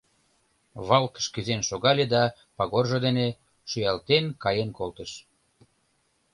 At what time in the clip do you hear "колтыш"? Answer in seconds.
4.77-5.11